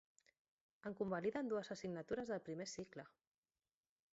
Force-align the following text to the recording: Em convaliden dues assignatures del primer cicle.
Em 0.89 0.95
convaliden 1.01 1.51
dues 1.51 1.69
assignatures 1.75 2.33
del 2.33 2.41
primer 2.49 2.67
cicle. 2.73 3.07